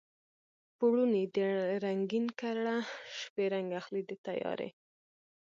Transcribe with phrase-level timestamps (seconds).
[0.77, 1.49] پوړونی دې
[1.85, 2.75] رنګین کړه
[3.19, 4.69] شپې رنګ اخلي د تیارې